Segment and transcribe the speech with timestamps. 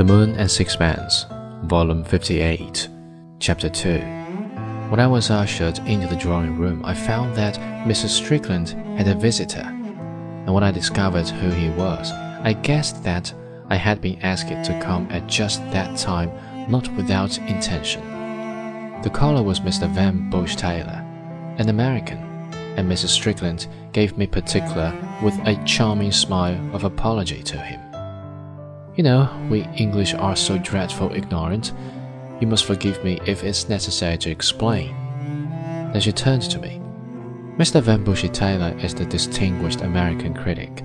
[0.00, 1.26] The Moon and Sixpence,
[1.64, 2.88] Volume 58,
[3.38, 3.98] Chapter 2.
[4.88, 7.56] When I was ushered into the drawing room, I found that
[7.86, 8.08] Mrs.
[8.08, 13.30] Strickland had a visitor, and when I discovered who he was, I guessed that
[13.68, 16.30] I had been asked to come at just that time,
[16.70, 18.00] not without intention.
[19.02, 19.86] The caller was Mr.
[19.90, 21.04] Van Busche Taylor,
[21.58, 22.20] an American,
[22.78, 23.08] and Mrs.
[23.08, 27.89] Strickland gave me particular with a charming smile of apology to him.
[28.96, 31.72] You know, we English are so dreadful ignorant.
[32.40, 34.94] You must forgive me if it's necessary to explain.
[35.92, 36.80] Then she turned to me.
[37.56, 37.80] Mr.
[37.80, 40.82] Van Busche Taylor is the distinguished American critic.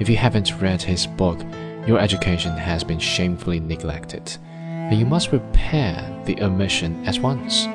[0.00, 1.40] If you haven't read his book,
[1.86, 7.68] your education has been shamefully neglected, and you must repair the omission at once.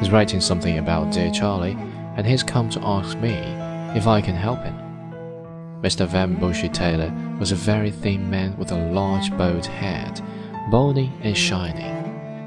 [0.00, 1.76] He's writing something about dear Charlie,
[2.16, 3.34] and he's come to ask me
[3.98, 4.85] if I can help him.
[5.82, 6.06] Mr.
[6.06, 10.20] Van Busche Taylor was a very thin man with a large bald head,
[10.70, 11.84] bony and shining,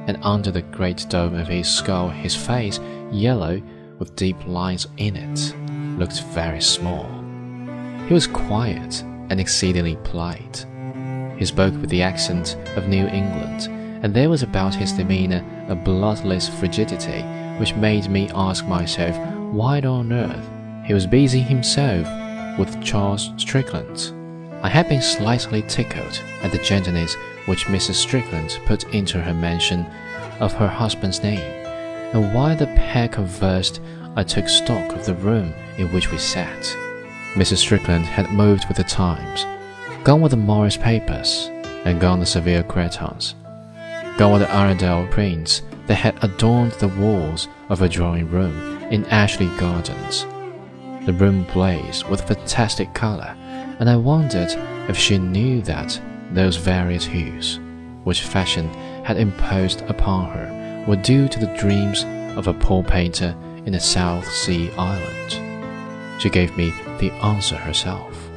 [0.08, 2.80] and under the great dome of his skull his face,
[3.12, 3.62] yellow
[4.00, 5.56] with deep lines in it,
[6.00, 7.08] looked very small.
[8.08, 10.66] He was quiet and exceedingly polite.
[11.38, 13.68] He spoke with the accent of New England,
[14.04, 17.22] and there was about his demeanor a bloodless frigidity
[17.60, 19.16] which made me ask myself
[19.54, 20.50] why on earth
[20.88, 22.08] he was busy himself
[22.60, 24.14] with Charles Strickland.
[24.62, 27.16] I had been slightly tickled at the gentleness
[27.46, 27.96] which Mrs.
[27.96, 29.86] Strickland put into her mention
[30.42, 33.80] of her husband's name, and while the pair conversed,
[34.16, 36.62] I uh, took stock of the room in which we sat.
[37.36, 37.58] Mrs.
[37.58, 39.46] Strickland had moved with the times,
[40.04, 41.50] gone with the Morris papers,
[41.86, 43.36] and gone the severe cretonnes.
[44.18, 49.06] gone with the Arundel prints that had adorned the walls of her drawing room in
[49.06, 50.26] Ashley Gardens.
[51.10, 53.36] The room blazed with fantastic color,
[53.80, 54.52] and I wondered
[54.88, 56.00] if she knew that
[56.34, 57.60] those various hues,
[58.04, 58.70] which fashion
[59.04, 62.06] had imposed upon her, were due to the dreams
[62.38, 66.22] of a poor painter in a South Sea island.
[66.22, 68.29] She gave me the answer herself.